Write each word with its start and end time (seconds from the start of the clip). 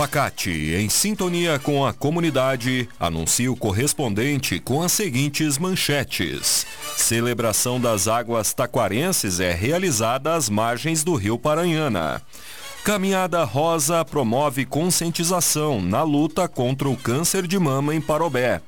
Facate, 0.00 0.74
em 0.74 0.88
sintonia 0.88 1.58
com 1.58 1.84
a 1.84 1.92
comunidade, 1.92 2.88
anuncia 2.98 3.52
o 3.52 3.54
correspondente 3.54 4.58
com 4.58 4.82
as 4.82 4.92
seguintes 4.92 5.58
manchetes. 5.58 6.66
Celebração 6.96 7.78
das 7.78 8.08
águas 8.08 8.54
taquarenses 8.54 9.40
é 9.40 9.52
realizada 9.52 10.34
às 10.34 10.48
margens 10.48 11.04
do 11.04 11.14
rio 11.16 11.38
Paranhana. 11.38 12.22
Caminhada 12.82 13.44
Rosa 13.44 14.02
promove 14.02 14.64
conscientização 14.64 15.82
na 15.82 16.02
luta 16.02 16.48
contra 16.48 16.88
o 16.88 16.96
câncer 16.96 17.46
de 17.46 17.58
mama 17.58 17.94
em 17.94 18.00
Parobé. 18.00 18.62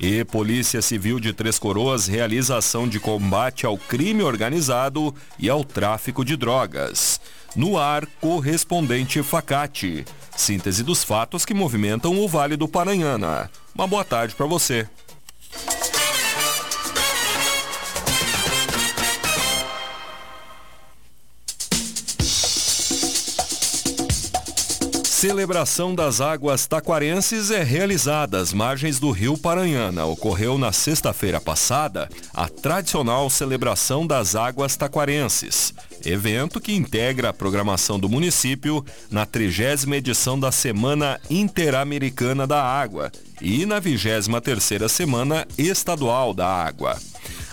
E 0.00 0.24
Polícia 0.24 0.80
Civil 0.80 1.20
de 1.20 1.34
Três 1.34 1.58
Coroas 1.58 2.06
realiza 2.06 2.56
ação 2.56 2.88
de 2.88 2.98
combate 2.98 3.66
ao 3.66 3.76
crime 3.76 4.22
organizado 4.22 5.14
e 5.38 5.50
ao 5.50 5.64
tráfico 5.64 6.24
de 6.24 6.34
drogas. 6.34 7.20
No 7.54 7.78
ar, 7.78 8.06
correspondente 8.20 9.22
Facate. 9.22 10.06
Síntese 10.34 10.82
dos 10.82 11.04
fatos 11.04 11.44
que 11.44 11.52
movimentam 11.52 12.18
o 12.18 12.26
Vale 12.26 12.56
do 12.56 12.66
Paranhana. 12.66 13.50
Uma 13.74 13.86
boa 13.86 14.04
tarde 14.04 14.34
para 14.34 14.46
você. 14.46 14.88
Celebração 25.22 25.94
das 25.94 26.20
águas 26.20 26.66
taquarenses 26.66 27.52
é 27.52 27.62
realizada 27.62 28.38
às 28.38 28.52
margens 28.52 28.98
do 28.98 29.12
rio 29.12 29.38
Paranhana. 29.38 30.04
Ocorreu 30.04 30.58
na 30.58 30.72
sexta-feira 30.72 31.40
passada 31.40 32.08
a 32.34 32.48
tradicional 32.48 33.30
celebração 33.30 34.04
das 34.04 34.34
águas 34.34 34.76
taquarenses, 34.76 35.71
evento 36.04 36.60
que 36.60 36.72
integra 36.72 37.28
a 37.28 37.32
programação 37.32 37.98
do 37.98 38.08
município 38.08 38.84
na 39.10 39.26
trigésima 39.26 39.96
edição 39.96 40.38
da 40.38 40.52
Semana 40.52 41.20
Interamericana 41.30 42.46
da 42.46 42.62
Água 42.62 43.10
e 43.40 43.66
na 43.66 43.80
vigésima 43.80 44.40
terceira 44.40 44.88
Semana 44.88 45.46
Estadual 45.58 46.32
da 46.32 46.46
Água. 46.46 46.98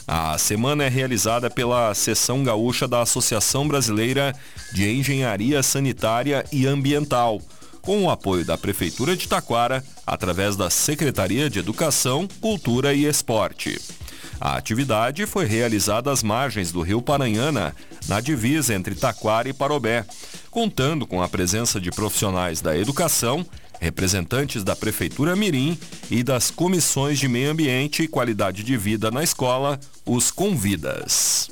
A 0.07 0.37
semana 0.39 0.83
é 0.83 0.89
realizada 0.89 1.51
pela 1.51 1.93
Seção 1.93 2.43
Gaúcha 2.43 2.87
da 2.87 3.01
Associação 3.01 3.67
Brasileira 3.67 4.35
de 4.73 4.89
Engenharia 4.89 5.61
Sanitária 5.61 6.43
e 6.51 6.65
Ambiental, 6.65 7.39
com 7.81 8.03
o 8.03 8.09
apoio 8.09 8.43
da 8.43 8.57
Prefeitura 8.57 9.15
de 9.15 9.27
Taquara, 9.27 9.83
através 10.05 10.55
da 10.55 10.69
Secretaria 10.69 11.49
de 11.49 11.59
Educação, 11.59 12.27
Cultura 12.41 12.93
e 12.93 13.05
Esporte. 13.05 13.79
A 14.39 14.55
atividade 14.55 15.25
foi 15.25 15.45
realizada 15.45 16.11
às 16.11 16.23
margens 16.23 16.71
do 16.71 16.81
rio 16.81 17.01
Paranhana, 17.01 17.75
na 18.07 18.21
divisa 18.21 18.73
entre 18.73 18.95
Taquara 18.95 19.49
e 19.49 19.53
Parobé, 19.53 20.05
contando 20.49 21.05
com 21.05 21.21
a 21.21 21.27
presença 21.27 21.79
de 21.79 21.91
profissionais 21.91 22.61
da 22.61 22.77
educação, 22.77 23.45
representantes 23.81 24.63
da 24.63 24.75
Prefeitura 24.75 25.35
Mirim 25.35 25.77
e 26.09 26.23
das 26.23 26.49
comissões 26.51 27.19
de 27.19 27.27
meio 27.27 27.51
ambiente 27.51 28.03
e 28.03 28.07
qualidade 28.07 28.63
de 28.63 28.77
vida 28.77 29.11
na 29.11 29.23
escola, 29.23 29.79
os 30.05 30.31
convidas. 30.31 31.51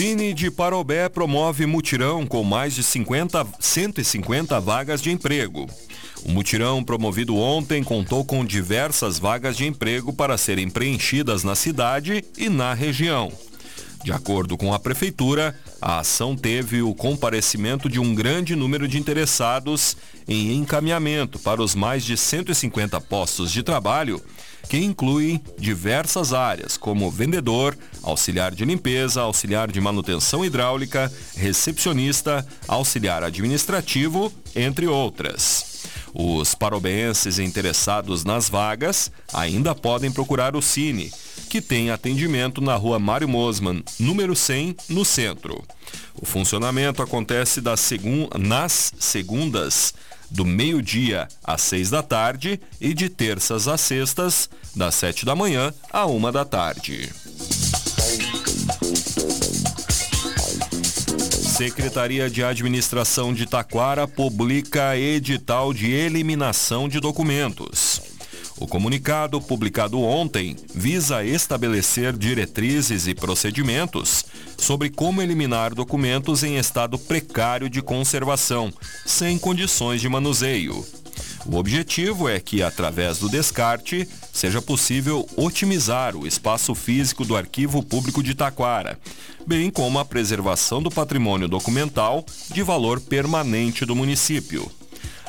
Cine 0.00 0.32
de 0.32 0.50
Parobé 0.50 1.10
promove 1.10 1.66
mutirão 1.66 2.26
com 2.26 2.42
mais 2.42 2.74
de 2.74 2.82
50, 2.82 3.46
150 3.60 4.58
vagas 4.58 5.02
de 5.02 5.10
emprego. 5.10 5.68
O 6.24 6.30
mutirão 6.30 6.82
promovido 6.82 7.36
ontem 7.36 7.84
contou 7.84 8.24
com 8.24 8.42
diversas 8.42 9.18
vagas 9.18 9.58
de 9.58 9.66
emprego 9.66 10.10
para 10.10 10.38
serem 10.38 10.70
preenchidas 10.70 11.44
na 11.44 11.54
cidade 11.54 12.24
e 12.38 12.48
na 12.48 12.72
região. 12.72 13.30
De 14.02 14.10
acordo 14.10 14.56
com 14.56 14.72
a 14.72 14.78
prefeitura, 14.78 15.54
a 15.82 15.98
ação 15.98 16.34
teve 16.34 16.80
o 16.80 16.94
comparecimento 16.94 17.86
de 17.86 18.00
um 18.00 18.14
grande 18.14 18.56
número 18.56 18.88
de 18.88 18.98
interessados 18.98 19.98
em 20.26 20.54
encaminhamento 20.54 21.38
para 21.38 21.62
os 21.62 21.74
mais 21.74 22.02
de 22.06 22.16
150 22.16 22.98
postos 23.02 23.52
de 23.52 23.62
trabalho 23.62 24.18
que 24.68 24.78
incluem 24.78 25.42
diversas 25.58 26.32
áreas, 26.32 26.76
como 26.76 27.10
vendedor, 27.10 27.76
auxiliar 28.02 28.54
de 28.54 28.64
limpeza, 28.64 29.20
auxiliar 29.20 29.70
de 29.70 29.80
manutenção 29.80 30.44
hidráulica, 30.44 31.12
recepcionista, 31.36 32.46
auxiliar 32.68 33.22
administrativo, 33.22 34.32
entre 34.54 34.86
outras. 34.86 35.70
Os 36.12 36.54
parobenses 36.54 37.38
interessados 37.38 38.24
nas 38.24 38.48
vagas 38.48 39.10
ainda 39.32 39.74
podem 39.74 40.10
procurar 40.10 40.56
o 40.56 40.62
Cine, 40.62 41.10
que 41.48 41.60
tem 41.60 41.90
atendimento 41.90 42.60
na 42.60 42.74
rua 42.74 42.98
Mário 42.98 43.28
Mosman, 43.28 43.82
número 43.98 44.34
100, 44.34 44.76
no 44.88 45.04
centro. 45.04 45.62
O 46.20 46.26
funcionamento 46.26 47.02
acontece 47.02 47.62
segun 47.76 48.28
nas 48.38 48.92
segundas 48.98 49.94
do 50.30 50.44
meio-dia 50.44 51.26
às 51.42 51.62
seis 51.62 51.90
da 51.90 52.02
tarde 52.02 52.60
e 52.80 52.92
de 52.92 53.08
terças 53.08 53.66
a 53.66 53.76
sextas, 53.76 54.48
das 54.76 54.94
sete 54.94 55.24
da 55.24 55.34
manhã 55.34 55.72
à 55.90 56.06
uma 56.06 56.30
da 56.30 56.44
tarde. 56.44 57.10
Secretaria 61.56 62.30
de 62.30 62.44
Administração 62.44 63.34
de 63.34 63.46
Taquara 63.46 64.06
publica 64.06 64.96
edital 64.96 65.74
de 65.74 65.90
eliminação 65.90 66.88
de 66.88 67.00
documentos. 67.00 68.00
O 68.58 68.66
comunicado, 68.66 69.40
publicado 69.40 69.98
ontem, 70.00 70.54
visa 70.74 71.24
estabelecer 71.24 72.16
diretrizes 72.16 73.06
e 73.06 73.14
procedimentos 73.14 74.24
sobre 74.60 74.90
como 74.90 75.22
eliminar 75.22 75.74
documentos 75.74 76.42
em 76.42 76.56
estado 76.58 76.98
precário 76.98 77.68
de 77.68 77.80
conservação, 77.80 78.72
sem 79.06 79.38
condições 79.38 80.00
de 80.00 80.08
manuseio. 80.08 80.86
O 81.46 81.56
objetivo 81.56 82.28
é 82.28 82.38
que, 82.38 82.62
através 82.62 83.18
do 83.18 83.28
descarte, 83.28 84.06
seja 84.32 84.60
possível 84.60 85.26
otimizar 85.36 86.14
o 86.14 86.26
espaço 86.26 86.74
físico 86.74 87.24
do 87.24 87.34
Arquivo 87.34 87.82
Público 87.82 88.22
de 88.22 88.34
Taquara, 88.34 88.98
bem 89.46 89.70
como 89.70 89.98
a 89.98 90.04
preservação 90.04 90.82
do 90.82 90.90
patrimônio 90.90 91.48
documental 91.48 92.24
de 92.52 92.62
valor 92.62 93.00
permanente 93.00 93.86
do 93.86 93.96
município. 93.96 94.70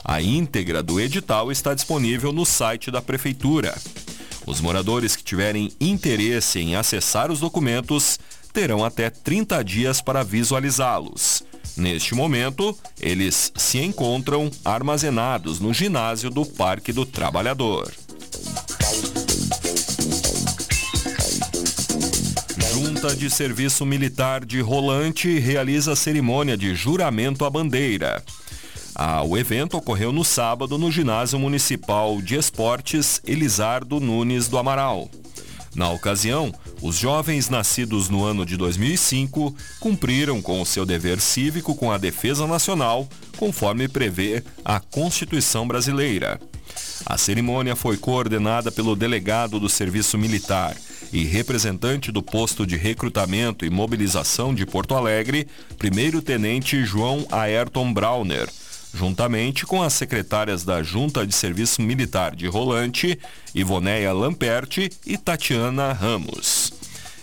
A 0.04 0.22
íntegra 0.22 0.84
do 0.84 1.00
edital 1.00 1.52
está 1.52 1.74
disponível 1.74 2.34
no 2.34 2.46
site 2.46 2.92
da 2.92 3.02
Prefeitura. 3.02 3.74
Os 4.46 4.60
moradores 4.60 5.16
que 5.16 5.24
tiverem 5.24 5.72
interesse 5.80 6.60
em 6.60 6.76
acessar 6.76 7.32
os 7.32 7.40
documentos 7.40 8.20
terão 8.54 8.84
até 8.84 9.10
30 9.10 9.64
dias 9.64 10.02
para 10.02 10.24
visualizá-los. 10.24 11.44
Neste 11.78 12.14
momento, 12.14 12.78
eles 13.00 13.52
se 13.56 13.80
encontram 13.80 14.52
armazenados 14.64 15.60
no 15.60 15.74
ginásio 15.74 16.30
do 16.30 16.46
Parque 16.46 16.92
do 16.92 17.06
Trabalhador. 17.06 17.92
Junta 22.74 23.16
de 23.16 23.30
Serviço 23.30 23.86
Militar 23.86 24.46
de 24.46 24.60
Rolante 24.62 25.40
realiza 25.40 25.96
cerimônia 25.96 26.58
de 26.58 26.76
juramento 26.76 27.46
à 27.46 27.50
bandeira. 27.50 28.24
Ah, 28.94 29.24
o 29.24 29.38
evento 29.38 29.78
ocorreu 29.78 30.12
no 30.12 30.24
sábado 30.24 30.78
no 30.78 30.92
Ginásio 30.92 31.40
Municipal 31.40 32.22
de 32.22 32.36
Esportes 32.36 33.22
Elisardo 33.26 34.00
Nunes 34.00 34.48
do 34.48 34.58
Amaral. 34.58 35.10
Na 35.74 35.90
ocasião, 35.90 36.54
Os 36.82 36.98
jovens 36.98 37.48
nascidos 37.48 38.10
no 38.10 38.24
ano 38.24 38.44
de 38.44 38.58
2005 38.58 39.56
cumpriram 39.80 40.42
com 40.42 40.60
o 40.60 40.66
seu 40.66 40.84
dever 40.84 41.22
cívico 41.22 41.76
com 41.76 41.92
a 41.92 41.98
defesa 41.98 42.48
nacional, 42.48 43.08
conforme 43.38 43.88
prevê 43.88 44.44
a 44.66 44.80
Constituição 44.80 45.68
brasileira. 45.68 46.42
A 47.06 47.18
cerimônia 47.20 47.76
foi 47.76 47.98
coordenada 47.98 48.72
pelo 48.72 48.96
delegado 48.96 49.60
do 49.60 49.70
Serviço 49.70 50.18
Militar 50.18 50.76
e 51.14 51.24
representante 51.24 52.12
do 52.12 52.24
posto 52.24 52.66
de 52.66 52.78
recrutamento 52.78 53.64
e 53.64 53.70
mobilização 53.70 54.54
de 54.54 54.66
Porto 54.66 54.96
Alegre, 54.96 55.48
primeiro-tenente 55.78 56.84
João 56.84 57.28
Ayrton 57.32 57.94
Brauner, 57.94 58.50
juntamente 58.94 59.66
com 59.66 59.82
as 59.82 59.94
secretárias 59.94 60.64
da 60.64 60.84
Junta 60.84 61.26
de 61.26 61.34
Serviço 61.34 61.82
Militar 61.82 62.36
de 62.36 62.48
Rolante, 62.48 63.18
Ivoneia 63.54 64.14
Lamperti 64.14 64.90
e 65.06 65.18
Tatiana 65.18 65.94
Ramos. 65.94 66.74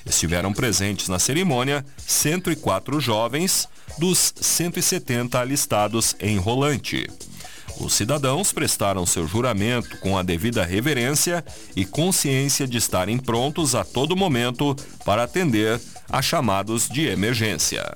Estiveram 0.05 0.53
presentes 0.53 1.09
na 1.09 1.19
cerimônia 1.19 1.85
104 1.99 2.99
jovens 3.01 3.69
dos 3.99 4.33
170 4.41 5.39
alistados 5.39 6.17
em 6.19 6.39
Rolante. 6.39 7.07
Os 7.79 7.93
cidadãos 7.93 8.53
prestaram 8.53 9.07
seu 9.07 9.27
juramento 9.27 9.99
com 9.99 10.19
a 10.19 10.23
devida 10.23 10.65
reverência 10.65 11.45
e 11.77 11.85
consciência 11.85 12.67
de 12.67 12.77
estarem 12.77 13.19
prontos 13.19 13.75
a 13.75 13.85
todo 13.85 14.17
momento 14.17 14.75
para 15.05 15.23
atender 15.23 15.81
a 16.09 16.21
chamados 16.21 16.89
de 16.89 17.07
emergência. 17.07 17.95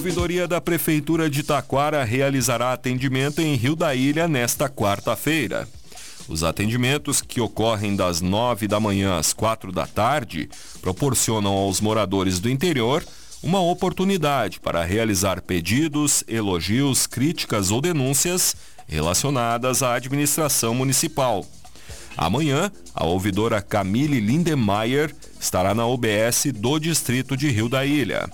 Ouvidoria 0.00 0.48
da 0.48 0.62
Prefeitura 0.62 1.28
de 1.28 1.42
Taquara 1.42 2.02
realizará 2.04 2.72
atendimento 2.72 3.42
em 3.42 3.54
Rio 3.54 3.76
da 3.76 3.94
Ilha 3.94 4.26
nesta 4.26 4.66
quarta-feira. 4.66 5.68
Os 6.26 6.42
atendimentos, 6.42 7.20
que 7.20 7.38
ocorrem 7.38 7.94
das 7.94 8.22
9 8.22 8.66
da 8.66 8.80
manhã 8.80 9.18
às 9.18 9.34
4 9.34 9.70
da 9.70 9.86
tarde, 9.86 10.48
proporcionam 10.80 11.52
aos 11.52 11.82
moradores 11.82 12.40
do 12.40 12.48
interior 12.48 13.04
uma 13.42 13.60
oportunidade 13.60 14.58
para 14.58 14.82
realizar 14.82 15.42
pedidos, 15.42 16.24
elogios, 16.26 17.06
críticas 17.06 17.70
ou 17.70 17.82
denúncias 17.82 18.56
relacionadas 18.88 19.82
à 19.82 19.96
administração 19.96 20.74
municipal. 20.74 21.44
Amanhã, 22.16 22.72
a 22.94 23.04
ouvidora 23.04 23.60
Camille 23.60 24.18
Lindemeyer 24.18 25.14
estará 25.38 25.74
na 25.74 25.86
OBS 25.86 26.46
do 26.54 26.78
Distrito 26.78 27.36
de 27.36 27.50
Rio 27.50 27.68
da 27.68 27.84
Ilha. 27.84 28.30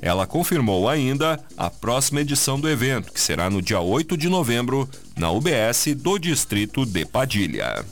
Ela 0.00 0.26
confirmou 0.26 0.88
ainda 0.88 1.40
a 1.56 1.70
próxima 1.70 2.20
edição 2.20 2.60
do 2.60 2.68
evento, 2.68 3.12
que 3.12 3.20
será 3.20 3.48
no 3.48 3.62
dia 3.62 3.80
8 3.80 4.16
de 4.16 4.28
novembro, 4.28 4.88
na 5.16 5.30
UBS 5.30 5.94
do 5.96 6.18
Distrito 6.18 6.84
de 6.84 7.04
Padilha. 7.04 7.84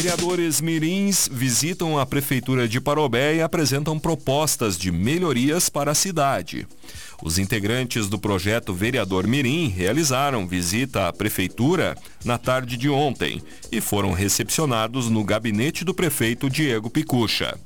Vereadores 0.00 0.62
mirins 0.62 1.28
visitam 1.30 1.98
a 1.98 2.06
Prefeitura 2.06 2.66
de 2.66 2.80
Parobé 2.80 3.34
e 3.34 3.42
apresentam 3.42 3.98
propostas 3.98 4.78
de 4.78 4.90
melhorias 4.90 5.68
para 5.68 5.90
a 5.90 5.94
cidade. 5.94 6.66
Os 7.22 7.38
integrantes 7.38 8.08
do 8.08 8.18
projeto 8.18 8.72
Vereador 8.72 9.26
Mirim 9.26 9.68
realizaram 9.68 10.48
visita 10.48 11.06
à 11.06 11.12
Prefeitura 11.12 11.98
na 12.24 12.38
tarde 12.38 12.78
de 12.78 12.88
ontem 12.88 13.42
e 13.70 13.78
foram 13.78 14.12
recepcionados 14.12 15.10
no 15.10 15.22
gabinete 15.22 15.84
do 15.84 15.92
prefeito 15.92 16.48
Diego 16.48 16.88
Picucha. 16.88 17.60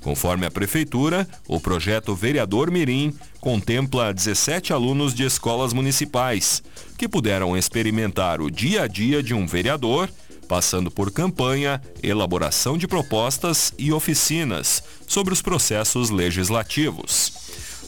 Conforme 0.00 0.46
a 0.46 0.50
Prefeitura, 0.50 1.28
o 1.46 1.60
projeto 1.60 2.14
Vereador 2.14 2.70
Mirim 2.70 3.12
contempla 3.38 4.14
17 4.14 4.72
alunos 4.72 5.12
de 5.12 5.24
escolas 5.24 5.74
municipais, 5.74 6.62
que 6.96 7.06
puderam 7.06 7.54
experimentar 7.54 8.40
o 8.40 8.50
dia 8.50 8.84
a 8.84 8.86
dia 8.86 9.22
de 9.22 9.34
um 9.34 9.46
vereador 9.46 10.08
passando 10.48 10.90
por 10.90 11.10
campanha, 11.10 11.80
elaboração 12.02 12.78
de 12.78 12.86
propostas 12.86 13.72
e 13.78 13.92
oficinas 13.92 14.82
sobre 15.06 15.32
os 15.32 15.42
processos 15.42 16.10
legislativos. 16.10 17.32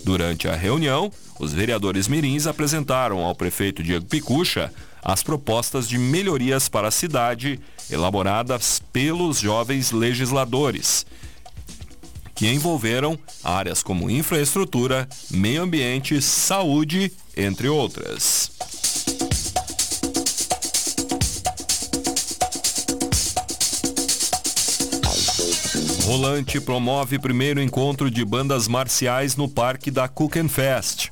Durante 0.04 0.48
a 0.48 0.54
reunião, 0.54 1.10
os 1.38 1.52
vereadores 1.52 2.08
mirins 2.08 2.46
apresentaram 2.46 3.18
ao 3.20 3.34
prefeito 3.34 3.82
Diego 3.82 4.06
Picucha 4.06 4.72
as 5.02 5.22
propostas 5.22 5.88
de 5.88 5.98
melhorias 5.98 6.68
para 6.68 6.88
a 6.88 6.92
cidade 6.92 7.60
elaboradas 7.90 8.82
pelos 8.92 9.40
jovens 9.40 9.92
legisladores, 9.92 11.06
que 12.34 12.46
envolveram 12.46 13.18
áreas 13.42 13.82
como 13.82 14.10
infraestrutura, 14.10 15.08
meio 15.30 15.62
ambiente, 15.62 16.20
saúde, 16.20 17.12
entre 17.36 17.68
outras. 17.68 18.57
Rolante 26.08 26.58
promove 26.58 27.18
primeiro 27.18 27.60
encontro 27.60 28.10
de 28.10 28.24
bandas 28.24 28.66
marciais 28.66 29.36
no 29.36 29.46
Parque 29.46 29.90
da 29.90 30.08
Kuchenfest. 30.08 31.10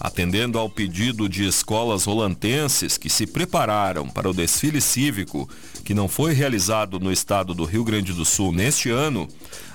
Atendendo 0.00 0.58
ao 0.58 0.68
pedido 0.68 1.28
de 1.28 1.46
escolas 1.46 2.06
rolantenses 2.06 2.98
que 2.98 3.08
se 3.08 3.24
prepararam 3.24 4.08
para 4.08 4.28
o 4.28 4.34
desfile 4.34 4.80
cívico, 4.80 5.48
que 5.84 5.94
não 5.94 6.08
foi 6.08 6.32
realizado 6.32 6.98
no 6.98 7.12
estado 7.12 7.54
do 7.54 7.64
Rio 7.64 7.84
Grande 7.84 8.12
do 8.12 8.24
Sul 8.24 8.50
neste 8.50 8.90
ano, 8.90 9.28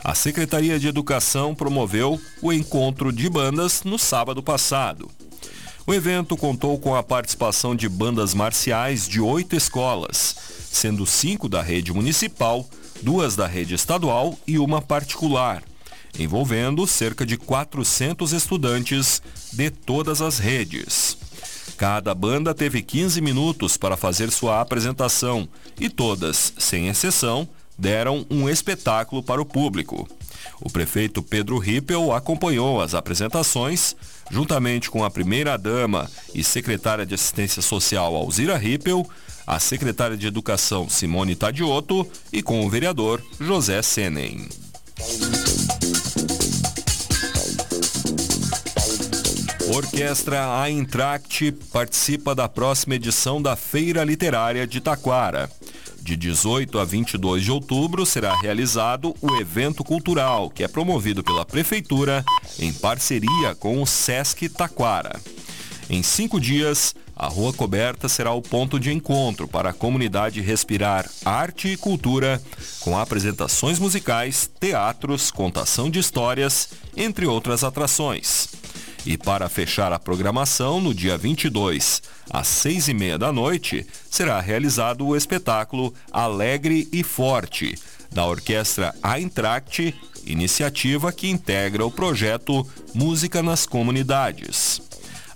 a 0.04 0.14
Secretaria 0.14 0.78
de 0.78 0.90
Educação 0.90 1.56
promoveu 1.56 2.20
o 2.42 2.52
encontro 2.52 3.14
de 3.14 3.30
bandas 3.30 3.84
no 3.86 3.98
sábado 3.98 4.44
passado. 4.44 5.10
O 5.88 5.94
evento 5.94 6.36
contou 6.36 6.78
com 6.78 6.94
a 6.94 7.02
participação 7.02 7.74
de 7.74 7.88
bandas 7.88 8.34
marciais 8.34 9.08
de 9.08 9.22
oito 9.22 9.56
escolas, 9.56 10.36
sendo 10.70 11.06
cinco 11.06 11.48
da 11.48 11.62
rede 11.62 11.94
municipal 11.94 12.70
duas 13.02 13.36
da 13.36 13.48
rede 13.48 13.76
estadual 13.76 14.38
e 14.48 14.58
uma 14.60 14.82
particular, 14.82 15.64
envolvendo 16.18 16.86
cerca 16.88 17.26
de 17.26 17.38
400 17.38 18.34
estudantes 18.34 19.22
de 19.54 19.70
todas 19.70 20.22
as 20.22 20.40
redes. 20.40 21.18
Cada 21.78 22.16
banda 22.16 22.54
teve 22.54 22.82
15 22.82 23.22
minutos 23.22 23.78
para 23.78 23.96
fazer 23.96 24.32
sua 24.32 24.62
apresentação 24.62 25.48
e 25.80 25.90
todas, 25.90 26.54
sem 26.58 26.88
exceção, 26.88 27.48
deram 27.78 28.26
um 28.30 28.50
espetáculo 28.50 29.22
para 29.22 29.42
o 29.42 29.46
público. 29.46 30.08
O 30.60 30.70
prefeito 30.70 31.22
Pedro 31.22 31.58
Rippel 31.58 32.14
acompanhou 32.14 32.82
as 32.82 32.94
apresentações, 32.94 33.96
juntamente 34.32 34.90
com 34.90 35.04
a 35.04 35.12
primeira-dama 35.12 36.10
e 36.34 36.44
secretária 36.44 37.06
de 37.06 37.16
Assistência 37.16 37.62
Social 37.62 38.16
Alzira 38.16 38.58
Rippel, 38.58 39.08
a 39.46 39.60
secretária 39.60 40.18
de 40.18 40.28
Educação 40.28 40.90
Simone 40.90 41.36
Tadioto 41.36 42.06
e 42.34 42.42
com 42.42 42.66
o 42.66 42.70
vereador 42.70 43.24
José 43.40 43.82
Senen. 43.82 44.50
Orquestra 49.70 50.66
Eintracht 50.68 51.52
participa 51.72 52.34
da 52.34 52.48
próxima 52.48 52.96
edição 52.96 53.42
da 53.42 53.56
Feira 53.56 54.04
Literária 54.04 54.66
de 54.66 54.82
Taquara. 54.82 55.50
De 56.08 56.16
18 56.16 56.80
a 56.80 56.86
22 56.86 57.44
de 57.44 57.52
outubro 57.52 58.06
será 58.06 58.34
realizado 58.34 59.14
o 59.22 59.36
evento 59.42 59.84
cultural, 59.84 60.50
que 60.50 60.64
é 60.64 60.68
promovido 60.70 61.22
pela 61.22 61.44
Prefeitura 61.44 62.24
em 62.58 62.72
parceria 62.72 63.54
com 63.60 63.82
o 63.82 63.86
Sesc 63.86 64.48
Taquara. 64.48 65.20
Em 65.90 66.02
cinco 66.02 66.40
dias, 66.40 66.96
a 67.14 67.28
Rua 67.28 67.52
Coberta 67.52 68.08
será 68.08 68.32
o 68.32 68.42
ponto 68.42 68.80
de 68.80 68.90
encontro 68.90 69.50
para 69.50 69.72
a 69.72 69.74
comunidade 69.74 70.40
respirar 70.40 71.10
arte 71.26 71.68
e 71.74 71.76
cultura, 71.76 72.42
com 72.80 72.98
apresentações 72.98 73.78
musicais, 73.78 74.50
teatros, 74.62 75.30
contação 75.30 75.90
de 75.90 76.00
histórias, 76.00 76.70
entre 76.96 77.26
outras 77.26 77.66
atrações. 77.66 78.48
E 79.06 79.18
para 79.18 79.48
fechar 79.48 79.94
a 79.94 80.00
programação, 80.00 80.82
no 80.82 80.94
dia 80.94 81.18
22, 81.18 82.02
às 82.30 82.48
seis 82.48 82.88
e 82.88 82.94
meia 82.94 83.18
da 83.18 83.32
noite, 83.32 83.86
será 84.10 84.40
realizado 84.42 85.06
o 85.06 85.16
espetáculo 85.16 85.94
Alegre 86.12 86.88
e 86.92 87.04
Forte, 87.04 87.78
da 88.12 88.26
Orquestra 88.26 88.94
Eintracht, 89.04 89.96
iniciativa 90.26 91.12
que 91.12 91.30
integra 91.30 91.86
o 91.86 91.92
projeto 91.92 92.68
Música 92.94 93.42
nas 93.42 93.66
Comunidades. 93.66 94.82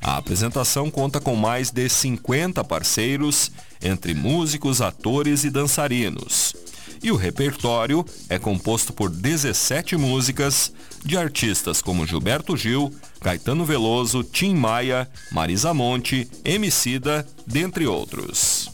A 0.02 0.18
apresentação 0.18 0.90
conta 0.90 1.20
com 1.20 1.36
mais 1.36 1.70
de 1.70 1.88
50 1.88 2.64
parceiros, 2.64 3.52
entre 3.82 4.16
músicos, 4.16 4.82
atores 4.82 5.44
e 5.44 5.50
dançarinos. 5.50 6.56
E 7.04 7.12
o 7.12 7.16
repertório 7.16 8.06
é 8.30 8.38
composto 8.38 8.94
por 8.94 9.10
17 9.10 9.98
músicas 9.98 10.72
de 11.04 11.18
artistas 11.18 11.82
como 11.82 12.06
Gilberto 12.06 12.56
Gil, 12.56 12.94
Caetano 13.20 13.66
Veloso, 13.66 14.24
Tim 14.24 14.54
Maia, 14.54 15.10
Marisa 15.32 15.74
Monte, 15.74 16.30
Emicida, 16.46 17.26
dentre 17.48 17.88
outros. 17.88 18.70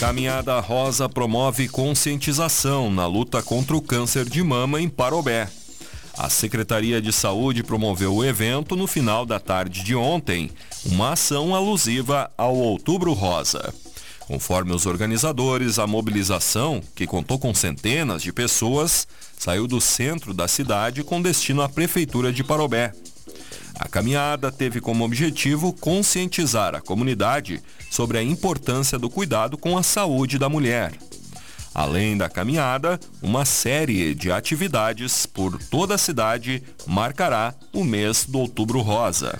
Caminhada 0.00 0.60
Rosa 0.60 1.08
promove 1.08 1.68
conscientização 1.68 2.88
na 2.88 3.06
luta 3.06 3.42
contra 3.42 3.76
o 3.76 3.82
câncer 3.82 4.24
de 4.24 4.42
mama 4.42 4.80
em 4.80 4.88
Parobé. 4.88 5.48
A 6.18 6.28
Secretaria 6.28 7.00
de 7.00 7.12
Saúde 7.12 7.62
promoveu 7.62 8.12
o 8.12 8.24
evento 8.24 8.74
no 8.74 8.88
final 8.88 9.24
da 9.24 9.38
tarde 9.38 9.84
de 9.84 9.94
ontem, 9.94 10.50
uma 10.84 11.12
ação 11.12 11.54
alusiva 11.54 12.28
ao 12.36 12.56
Outubro 12.56 13.12
Rosa. 13.12 13.72
Conforme 14.26 14.74
os 14.74 14.84
organizadores, 14.84 15.78
a 15.78 15.86
mobilização, 15.86 16.82
que 16.96 17.06
contou 17.06 17.38
com 17.38 17.54
centenas 17.54 18.20
de 18.20 18.32
pessoas, 18.32 19.06
saiu 19.38 19.68
do 19.68 19.80
centro 19.80 20.34
da 20.34 20.48
cidade 20.48 21.04
com 21.04 21.22
destino 21.22 21.62
à 21.62 21.68
Prefeitura 21.68 22.32
de 22.32 22.42
Parobé. 22.42 22.92
A 23.76 23.86
caminhada 23.88 24.50
teve 24.50 24.80
como 24.80 25.04
objetivo 25.04 25.72
conscientizar 25.72 26.74
a 26.74 26.80
comunidade 26.80 27.62
sobre 27.92 28.18
a 28.18 28.22
importância 28.24 28.98
do 28.98 29.08
cuidado 29.08 29.56
com 29.56 29.78
a 29.78 29.84
saúde 29.84 30.36
da 30.36 30.48
mulher. 30.48 30.92
Além 31.78 32.16
da 32.16 32.28
caminhada, 32.28 32.98
uma 33.22 33.44
série 33.44 34.12
de 34.12 34.32
atividades 34.32 35.26
por 35.26 35.62
toda 35.62 35.94
a 35.94 35.98
cidade 35.98 36.60
marcará 36.84 37.54
o 37.72 37.84
mês 37.84 38.24
do 38.26 38.40
Outubro 38.40 38.80
Rosa. 38.80 39.38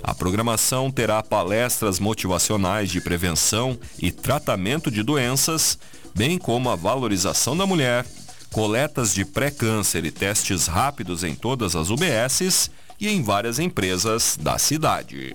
A 0.00 0.14
programação 0.14 0.88
terá 0.88 1.20
palestras 1.20 1.98
motivacionais 1.98 2.92
de 2.92 3.00
prevenção 3.00 3.76
e 3.98 4.12
tratamento 4.12 4.88
de 4.88 5.02
doenças, 5.02 5.76
bem 6.14 6.38
como 6.38 6.70
a 6.70 6.76
valorização 6.76 7.56
da 7.56 7.66
mulher, 7.66 8.06
coletas 8.52 9.12
de 9.12 9.24
pré-câncer 9.24 10.04
e 10.04 10.12
testes 10.12 10.68
rápidos 10.68 11.24
em 11.24 11.34
todas 11.34 11.74
as 11.74 11.90
UBSs 11.90 12.70
e 13.00 13.08
em 13.08 13.20
várias 13.20 13.58
empresas 13.58 14.38
da 14.40 14.58
cidade. 14.58 15.34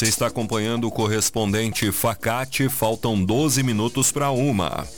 Você 0.00 0.08
está 0.08 0.28
acompanhando 0.28 0.88
o 0.88 0.90
correspondente 0.90 1.92
Facate, 1.92 2.70
faltam 2.70 3.22
12 3.22 3.62
minutos 3.62 4.10
para 4.10 4.30
uma. 4.30 4.88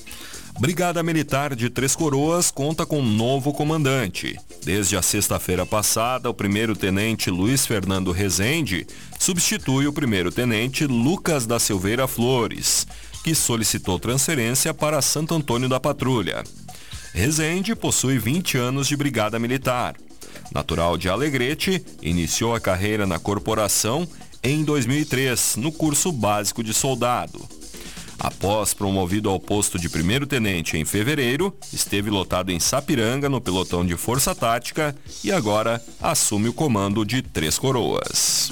Brigada 0.61 1.03
Militar 1.03 1.57
de 1.57 1.69
Três 1.69 1.97
Coroas 1.97 2.53
conta 2.53 2.87
com 2.87 3.01
um 3.01 3.05
novo 3.05 3.53
comandante. 3.53 4.39
Desde 4.65 4.97
a 4.97 5.03
sexta-feira 5.03 5.67
passada, 5.67 6.31
o 6.31 6.35
primeiro-tenente 6.35 7.33
Luiz 7.33 7.67
Fernando 7.67 8.13
Rezende 8.13 8.87
substitui 9.19 9.89
o 9.89 9.93
primeiro-tenente 9.93 10.87
Lucas 10.87 11.47
da 11.47 11.59
Silveira 11.59 12.07
Flores, 12.07 12.87
que 13.25 13.35
solicitou 13.35 13.99
transferência 13.99 14.73
para 14.73 15.03
Santo 15.03 15.35
Antônio 15.35 15.69
da 15.69 15.81
Patrulha. 15.81 16.45
Rezende 17.13 17.75
possui 17.75 18.21
20 18.21 18.57
anos 18.57 18.87
de 18.87 18.97
Brigada 18.97 19.37
Militar. 19.37 19.97
Natural 20.55 20.97
de 20.97 21.09
Alegrete, 21.09 21.85
iniciou 22.01 22.55
a 22.55 22.61
carreira 22.61 23.05
na 23.05 23.19
corporação 23.19 24.07
em 24.43 24.65
2003, 24.65 25.57
no 25.57 25.71
curso 25.71 26.11
básico 26.11 26.63
de 26.65 26.75
soldado. 26.75 27.41
Após 28.19 28.75
promovido 28.75 29.29
ao 29.29 29.39
posto 29.39 29.79
de 29.79 29.89
primeiro-tenente 29.89 30.77
em 30.77 30.85
fevereiro, 30.85 31.57
esteve 31.73 32.11
lotado 32.11 32.51
em 32.51 32.61
Sapiranga 32.61 33.29
no 33.29 33.41
pelotão 33.41 33.85
de 33.85 33.97
Força 33.97 34.35
Tática 34.35 34.95
e 35.25 35.33
agora 35.33 35.83
assume 36.01 36.49
o 36.49 36.53
comando 36.53 37.05
de 37.05 37.23
Três 37.23 37.59
Coroas. 37.59 38.51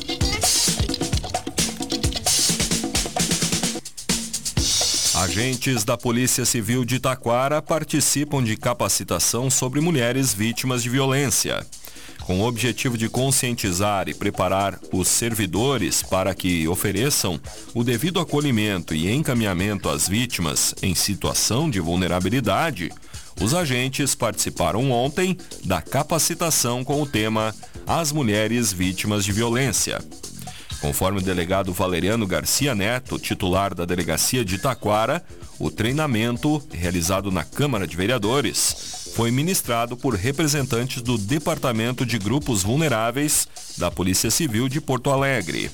Agentes 5.14 5.84
da 5.84 5.98
Polícia 5.98 6.44
Civil 6.44 6.84
de 6.84 6.98
Taquara 6.98 7.60
participam 7.60 8.42
de 8.42 8.56
capacitação 8.56 9.50
sobre 9.50 9.80
mulheres 9.80 10.32
vítimas 10.32 10.82
de 10.82 10.88
violência 10.88 11.64
com 12.20 12.40
o 12.40 12.46
objetivo 12.46 12.96
de 12.96 13.08
conscientizar 13.08 14.08
e 14.08 14.14
preparar 14.14 14.78
os 14.92 15.08
servidores 15.08 16.02
para 16.02 16.34
que 16.34 16.66
ofereçam 16.68 17.40
o 17.74 17.82
devido 17.82 18.20
acolhimento 18.20 18.94
e 18.94 19.10
encaminhamento 19.10 19.88
às 19.88 20.08
vítimas 20.08 20.74
em 20.82 20.94
situação 20.94 21.68
de 21.68 21.80
vulnerabilidade, 21.80 22.90
os 23.40 23.54
agentes 23.54 24.14
participaram 24.14 24.90
ontem 24.90 25.36
da 25.64 25.80
capacitação 25.80 26.84
com 26.84 27.00
o 27.00 27.06
tema 27.06 27.54
As 27.86 28.12
Mulheres 28.12 28.72
Vítimas 28.72 29.24
de 29.24 29.32
Violência. 29.32 29.98
Conforme 30.80 31.18
o 31.18 31.22
delegado 31.22 31.72
Valeriano 31.72 32.26
Garcia 32.26 32.74
Neto, 32.74 33.18
titular 33.18 33.74
da 33.74 33.84
delegacia 33.84 34.44
de 34.44 34.58
Taquara, 34.58 35.22
o 35.58 35.70
treinamento, 35.70 36.62
realizado 36.72 37.30
na 37.30 37.44
Câmara 37.44 37.86
de 37.86 37.96
Vereadores, 37.96 38.99
foi 39.20 39.30
ministrado 39.30 39.98
por 39.98 40.14
representantes 40.14 41.02
do 41.02 41.18
Departamento 41.18 42.06
de 42.06 42.18
Grupos 42.18 42.62
Vulneráveis 42.62 43.46
da 43.76 43.90
Polícia 43.90 44.30
Civil 44.30 44.66
de 44.66 44.80
Porto 44.80 45.10
Alegre. 45.10 45.70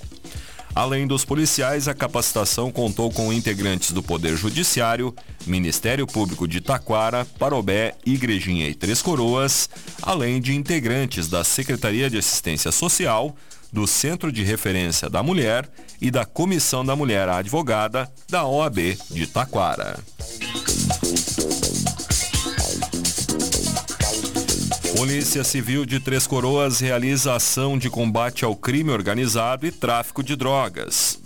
Além 0.75 1.07
dos 1.07 1.25
policiais, 1.25 1.87
a 1.87 1.95
capacitação 1.95 2.73
contou 2.73 3.09
com 3.09 3.33
integrantes 3.33 3.93
do 3.93 4.03
Poder 4.03 4.37
Judiciário, 4.37 5.15
Ministério 5.47 6.09
Público 6.09 6.49
de 6.49 6.61
Taquara, 6.61 7.25
Parobé, 7.39 7.95
Igrejinha 8.05 8.69
e 8.69 8.75
Três 8.75 9.01
Coroas, 9.01 9.71
além 10.03 10.41
de 10.41 10.53
integrantes 10.53 11.29
da 11.29 11.45
Secretaria 11.45 12.11
de 12.11 12.19
Assistência 12.19 12.73
Social, 12.73 13.33
do 13.73 13.87
Centro 13.87 14.33
de 14.33 14.43
Referência 14.43 15.09
da 15.09 15.23
Mulher 15.23 15.71
e 16.01 16.11
da 16.11 16.25
Comissão 16.25 16.85
da 16.85 16.97
Mulher 16.97 17.29
Advogada 17.29 18.11
da 18.29 18.45
OAB 18.45 18.99
de 19.09 19.25
Taquara. 19.29 20.01
Polícia 24.97 25.45
Civil 25.45 25.85
de 25.85 26.01
Três 26.01 26.27
Coroas 26.27 26.81
realiza 26.81 27.35
ação 27.35 27.77
de 27.77 27.91
combate 27.91 28.47
ao 28.47 28.57
crime 28.57 28.91
organizado 28.91 29.67
e 29.67 29.71
tráfico 29.71 30.23
de 30.23 30.35
drogas. 30.35 31.21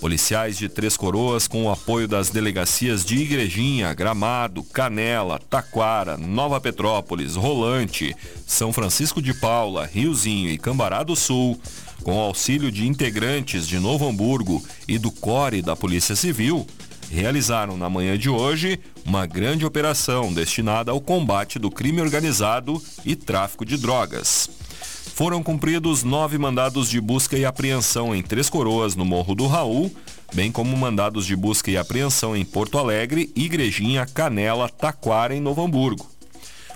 Policiais 0.00 0.58
de 0.58 0.68
Três 0.68 0.96
Coroas, 0.96 1.46
com 1.46 1.66
o 1.66 1.70
apoio 1.70 2.08
das 2.08 2.30
delegacias 2.30 3.04
de 3.04 3.16
Igrejinha, 3.18 3.94
Gramado, 3.94 4.64
Canela, 4.64 5.38
Taquara, 5.38 6.16
Nova 6.16 6.60
Petrópolis, 6.60 7.36
Rolante, 7.36 8.16
São 8.44 8.72
Francisco 8.72 9.22
de 9.22 9.32
Paula, 9.32 9.86
Riozinho 9.86 10.50
e 10.50 10.58
Cambará 10.58 11.04
do 11.04 11.14
Sul, 11.14 11.60
com 12.02 12.18
auxílio 12.18 12.72
de 12.72 12.88
integrantes 12.88 13.68
de 13.68 13.78
Novo 13.78 14.08
Hamburgo 14.08 14.60
e 14.88 14.98
do 14.98 15.12
CORE 15.12 15.62
da 15.62 15.76
Polícia 15.76 16.16
Civil, 16.16 16.66
realizaram 17.10 17.76
na 17.76 17.90
manhã 17.90 18.16
de 18.18 18.28
hoje 18.28 18.78
uma 19.04 19.26
grande 19.26 19.66
operação 19.66 20.32
destinada 20.32 20.90
ao 20.90 21.00
combate 21.00 21.58
do 21.58 21.70
crime 21.70 22.00
organizado 22.00 22.82
e 23.04 23.16
tráfico 23.16 23.64
de 23.64 23.76
drogas. 23.76 24.48
Foram 25.14 25.42
cumpridos 25.42 26.02
nove 26.02 26.38
mandados 26.38 26.88
de 26.88 27.00
busca 27.00 27.36
e 27.36 27.44
apreensão 27.44 28.14
em 28.14 28.22
Três 28.22 28.48
Coroas, 28.48 28.96
no 28.96 29.04
Morro 29.04 29.34
do 29.34 29.46
Raul, 29.46 29.94
bem 30.32 30.50
como 30.50 30.76
mandados 30.76 31.26
de 31.26 31.36
busca 31.36 31.70
e 31.70 31.76
apreensão 31.76 32.34
em 32.34 32.44
Porto 32.44 32.78
Alegre, 32.78 33.30
Igrejinha, 33.36 34.06
Canela, 34.06 34.68
Taquara 34.68 35.34
e 35.34 35.40
Novo 35.40 35.62
Hamburgo. 35.62 36.10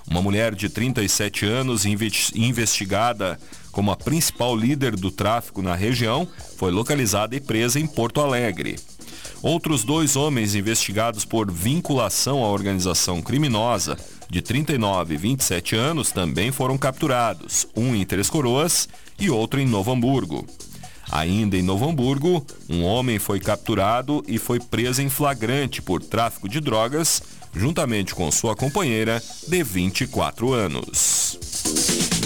Uma 0.09 0.23
mulher 0.23 0.54
de 0.54 0.68
37 0.68 1.47
anos 1.47 1.85
investigada 1.85 3.40
como 3.73 3.90
a 3.90 3.97
principal 3.97 4.54
líder 4.54 4.95
do 4.97 5.11
tráfico 5.11 5.61
na 5.61 5.75
região 5.75 6.28
foi 6.56 6.71
localizada 6.71 7.35
e 7.35 7.40
presa 7.40 7.80
em 7.80 7.87
Porto 7.87 8.21
Alegre. 8.21 8.76
Outros 9.43 9.85
dois 9.85 10.16
homens 10.16 10.55
investigados 10.55 11.25
por 11.25 11.50
vinculação 11.50 12.43
à 12.43 12.49
organização 12.49 13.23
criminosa, 13.23 13.97
de 14.28 14.43
39 14.43 15.14
e 15.14 15.16
27 15.16 15.76
anos, 15.76 16.11
também 16.11 16.50
foram 16.50 16.76
capturados, 16.76 17.66
um 17.76 17.95
em 17.95 18.05
Três 18.05 18.28
Coroas 18.28 18.88
e 19.19 19.31
outro 19.31 19.61
em 19.61 19.66
Novo 19.66 19.93
Hamburgo. 19.93 20.47
Ainda 21.11 21.57
em 21.57 21.62
Novo 21.62 21.88
Hamburgo, 21.88 22.45
um 22.69 22.83
homem 22.83 23.19
foi 23.19 23.38
capturado 23.38 24.25
e 24.26 24.38
foi 24.38 24.59
preso 24.59 25.02
em 25.02 25.09
flagrante 25.09 25.81
por 25.81 26.02
tráfico 26.02 26.49
de 26.49 26.61
drogas, 26.61 27.23
juntamente 27.55 28.14
com 28.14 28.31
sua 28.33 28.57
companheira 28.57 29.23
de 29.47 29.62
24 29.62 30.52
anos. 30.52 32.25